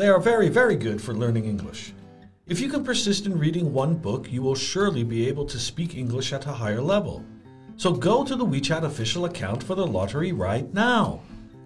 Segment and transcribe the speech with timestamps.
[0.00, 1.92] They are very, very good for learning English.
[2.46, 5.96] If you can persist in reading one book, you will surely be able to speak
[5.96, 7.22] English at a higher level.
[7.76, 11.20] So go to the WeChat official account for the lottery right now.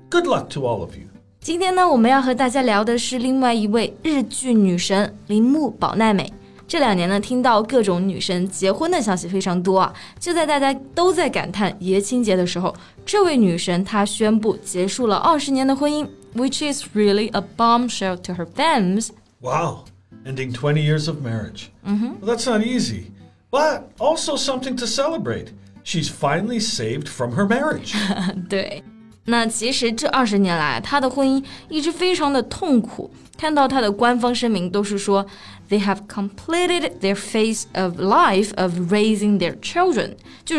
[0.08, 1.08] Good luck to all of you.
[1.40, 6.32] 今天呢，我们要和大家聊的是另外一位日剧女神铃木保奈美。
[6.66, 9.92] 这两年呢，听到各种女神结婚的消息非常多啊。
[10.20, 12.72] 就在大家都在感叹爷青结的时候，
[13.04, 19.08] 这位女神她宣布结束了二十年的婚姻，which is really a bombshell to her fans.
[19.40, 19.86] Wow,
[20.24, 21.70] ending 20 years of marriage.
[21.84, 23.06] Well, that's not easy,
[23.50, 25.48] but also something to celebrate.
[25.82, 27.94] She's finally saved from her marriage.
[28.48, 28.84] 对，
[29.24, 33.10] 那其实这二十年来，她的婚姻一直非常的痛苦。
[33.36, 35.26] 看到她的官方声明都是说
[35.69, 40.15] they have completed their phase of life of raising their children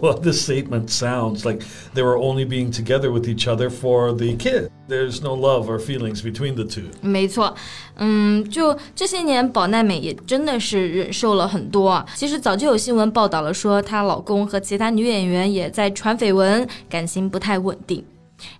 [0.00, 1.62] what this statement sounds like
[1.94, 4.70] they were only being together with each other for the kid.
[4.88, 6.84] There's no love or feelings between the two.
[7.02, 7.54] 没错，
[7.96, 12.04] 嗯，就这些年，保奈美也真的是忍受了很多。
[12.14, 18.04] 其实早就有新闻报道了，说她老公和其他女演员也在传绯闻，感情不太稳定。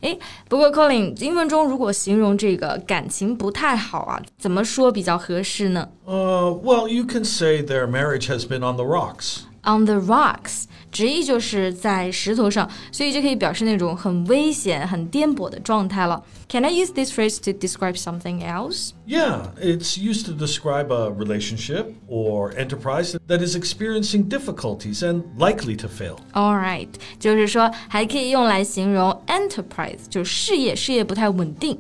[0.02, 9.42] 诶，不过 Colin，英文中如果形容这个感情不太好啊，怎么说比较合适呢 Uh, well, you can say their marriage has been on the rocks.
[9.66, 16.24] ？On the rocks，直译就是在石头上，所以就可以表示那种很危险、很颠簸的状态了。
[16.50, 18.92] Can I use this phrase to describe something else?
[19.08, 25.78] Yeah, it's used to describe a relationship or enterprise that is experiencing difficulties and likely
[25.78, 26.18] to fail.
[26.34, 26.90] All right，
[27.20, 31.78] 就是说还可以用来形容 enterprise，就是事业，事业不太稳定。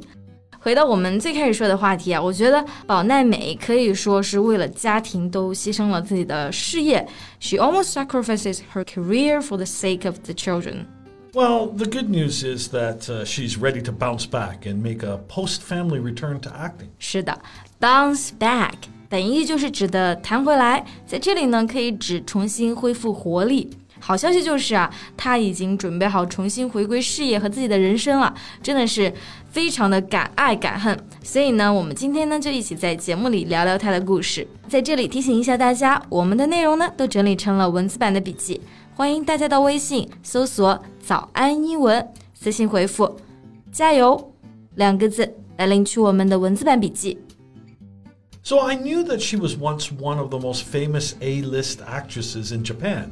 [0.66, 7.06] 回到我们最开始说的话题啊，我觉得保奈美可以说是为了家庭都牺牲了自己的事业。
[7.38, 10.86] She almost sacrifices her career for the sake of the children.
[11.34, 15.20] Well, the good news is that uh, she's ready to bounce back and make a
[15.28, 16.88] post-family return to acting.
[16.98, 17.40] 是的
[17.78, 18.72] ，bounce back
[19.08, 23.70] 本意就是指的弹回来，在这里呢可以指重新恢复活力。
[23.98, 29.12] 好消息就是啊，他已经准备好重新回归事业和自己的人生了，真的是
[29.50, 30.96] 非常的敢爱敢恨。
[31.22, 34.46] 所以呢，我们今天呢就一起在节目里聊聊他的故事。
[34.68, 38.60] 在这里提醒一下大家，我们的内容呢都整理成了文字版的笔记，
[38.94, 43.16] 欢迎大家到微信搜索“早安英文”，私信回复
[43.72, 44.32] “加油”
[44.76, 47.18] 两个字来领取我们的文字版笔记。
[48.42, 52.62] So I knew that she was once one of the most famous A list actresses in
[52.62, 53.08] Japan.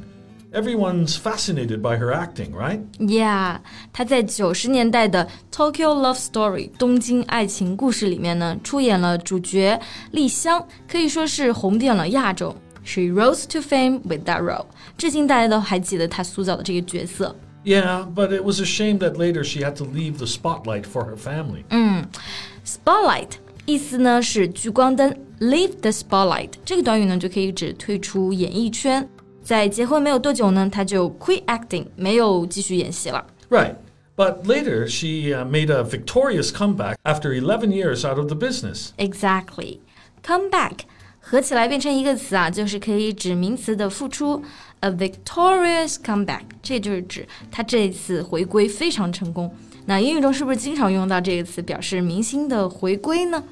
[0.55, 2.79] Everyone's fascinated by her acting, right?
[2.97, 3.59] Yeah，
[3.91, 9.77] 她在九十年代的《Tokyo Love Story》东京爱情故事里面呢，出演了主角
[10.11, 12.55] 莉香，可以说是红遍了亚洲。
[12.85, 14.67] She rose to fame with that role.
[14.97, 17.35] 至今大家都还记得她塑造的这个角色。
[17.65, 21.17] Yeah, but it was a shame that later she had to leave the spotlight for her
[21.17, 21.65] family.
[21.69, 22.05] Mm.
[22.05, 22.05] 嗯
[22.65, 23.31] ，spotlight
[23.65, 25.13] 意思呢是聚光灯。
[25.41, 29.05] Leave the spotlight 这个短语呢，就可以指退出演艺圈。
[29.45, 33.23] 在结婚没有多久呢，她就 quit acting，没有继续演戏了。
[33.47, 33.75] Right.
[34.17, 38.89] But later, she uh, made a victorious comeback after 11 years out of the business.
[38.97, 39.79] Exactly.
[40.25, 40.79] Comeback.
[41.19, 44.41] 合起来变成一个词啊，就是可以指名词的复出
[44.79, 49.53] ，a victorious comeback，这就是指她这次回归非常成功。
[49.85, 53.43] 那英语中是不是经常用到这个词，表示明星的回归呢？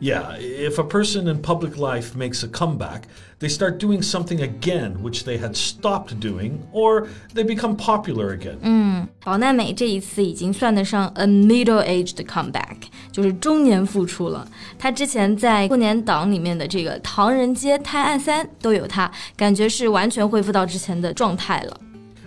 [0.00, 3.04] Yeah, if a person in public life makes a comeback,
[3.38, 9.08] they start doing something again which they had stopped doing, or they become popular again.
[9.24, 12.76] 宝奈美这一次已经算得上 a middle-aged comeback，
[13.10, 14.46] 就是中年复出了。
[14.78, 21.80] 她之前在过年档里面的这个《唐人街探案三》都有她，感觉是完全恢复到之前的状态了。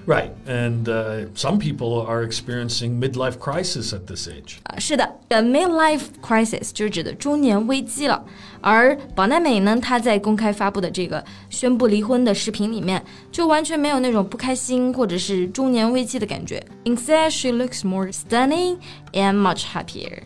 [0.07, 4.59] Right, and uh, some people are experiencing midlife crisis at this age.
[4.65, 8.23] 啊，是的，呃，midlife crisis 就是指的中年危机了。
[8.61, 13.03] 而保奈美呢，她在公开发布的这个宣布离婚的视频里面，
[13.33, 16.63] 就完全没有那种不开心或者是中年危机的感觉。
[16.85, 18.77] Instead, she looks more stunning
[19.15, 20.25] and much happier.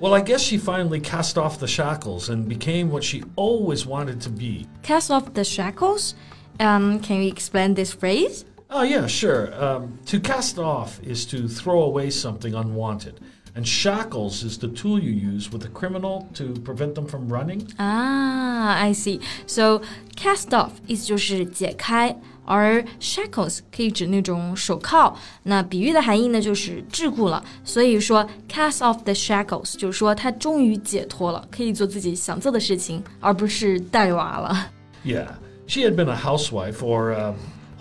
[0.00, 4.20] Well, I guess she finally cast off the shackles and became what she always wanted
[4.22, 4.66] to be.
[4.82, 6.14] Cast off the shackles?
[6.58, 8.44] Um, can you explain this phrase?
[8.73, 9.51] Oh, yeah, sure.
[9.53, 13.15] Um, to cast off is to throw away something unwanted.
[13.55, 17.67] And shackles is the tool you use with a criminal to prevent them from running.
[17.79, 19.21] Ah, I see.
[19.47, 19.81] So
[20.15, 22.15] cast off 意思就是解开，
[22.45, 25.17] 而 shackles 可以指那种手铐。
[25.43, 27.43] 那比喻的含义呢，就是桎梏了。
[27.65, 34.67] 所以说 cast off the shackles 就是说他终于解脱了，可以做自己想做的事情，而不是带娃了。
[35.03, 35.29] Yeah,
[35.65, 37.33] she had been a housewife or a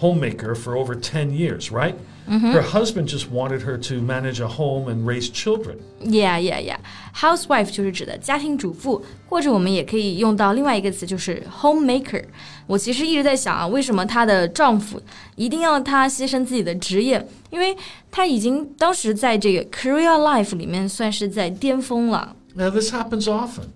[0.03, 1.95] homemaker for over 10 years, right?
[2.29, 5.79] Her husband just wanted her to manage a home and raise children.
[6.01, 6.77] Yeah, yeah, yeah.
[7.15, 12.23] Housewife 就是指的家庭主妇，或者我们也可以用到另外一个词，就是 homemaker。
[12.67, 15.01] 我其实一直在想啊，为什么她的丈夫
[15.37, 17.27] 一定要她牺牲自己的职业？
[17.49, 17.75] 因为
[18.11, 22.37] 她已经当时在这个 career life 里面算是在巅峰了。
[22.55, 23.69] Now, this happens often.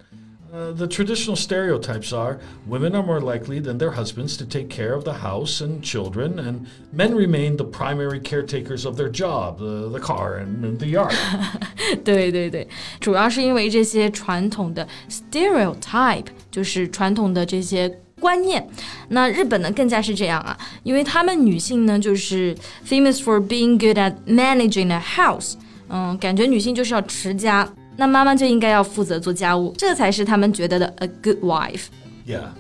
[0.54, 2.38] Uh, the traditional stereotypes are
[2.69, 6.38] women are more likely than their husbands to take care of the house and children,
[6.38, 10.87] and men remain the primary caretakers of their job, the, the car, and, and the
[10.87, 11.14] yard.
[12.04, 12.69] 对对对，
[13.00, 17.88] 主要是因为这些传统的 stereotype，就是传统的这些
[18.20, 18.69] 观念。
[19.08, 22.54] 那日本呢更加是这样啊，因为他们女性呢就是
[22.87, 25.54] famous for being good at managing a house，
[25.88, 27.66] 嗯，感觉女性就是要持家，
[27.97, 31.88] 那妈妈就应该要负责做家务，这才是他们觉得的 a good wife。
[32.25, 32.51] Yeah.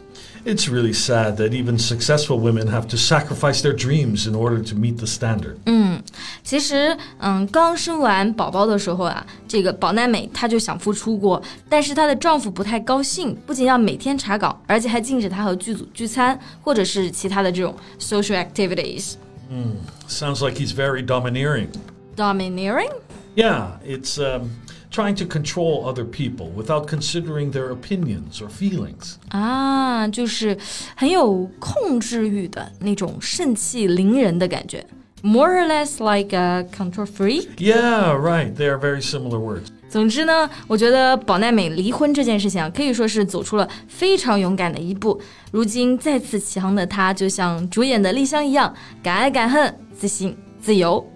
[0.45, 4.75] It's really sad that even successful women have to sacrifice their dreams in order to
[4.75, 5.57] meet the standard.
[5.65, 6.01] 嗯，
[6.41, 19.15] 其实，嗯，刚生完宝宝的时候啊，这个保奈美她就想复出过，但是她的丈夫不太高兴，不仅要每天查岗，而且还禁止她和剧组聚餐，或者是其他的这种 social activities。
[19.49, 19.75] 嗯
[20.07, 21.67] ，sounds like he's very domineering.
[22.15, 22.91] Domineering.
[23.37, 24.49] Yeah, it's um,
[24.89, 29.17] trying to control other people without considering their opinions or feelings.
[29.29, 30.57] 啊，就是
[30.95, 34.83] 很有控制欲的那种盛气凌人的感觉。
[35.21, 37.47] More or less like a control freak.
[37.57, 38.55] Yeah, right.
[38.55, 39.67] They are very similar words.
[39.87, 45.21] 总之呢，我觉得保奈美离婚这件事情啊，可以说是走出了非常勇敢的一步。
[45.51, 48.73] 如今再次起航的她，就像主演的莉香一样，
[49.03, 51.07] 敢爱敢恨，自信自由。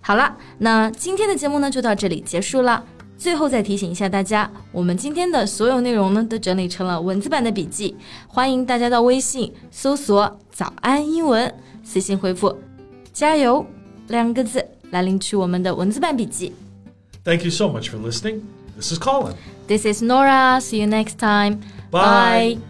[0.00, 2.84] 好了，那今天的节目呢就到这里结束了。
[3.18, 7.94] 最后再提醒一下大家，我们今天的所有内容呢都整理成了文字版的笔记，
[8.26, 11.54] 欢迎大家到微信搜索“早安英文”，
[11.84, 12.58] 私信回复
[13.12, 13.64] “加油”
[14.08, 16.54] 两个字来领取我们的文字版笔记。
[17.22, 18.40] Thank you so much for listening.
[18.74, 19.34] This is Colin.
[19.68, 20.58] This is Nora.
[20.62, 21.60] See you next time.
[21.90, 22.69] Bye.